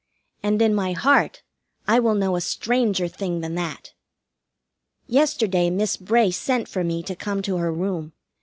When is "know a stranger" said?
2.15-3.07